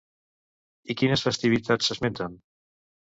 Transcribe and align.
I 0.93 0.95
quines 1.01 1.25
festivitats 1.27 1.91
s'esmenten? 1.91 2.39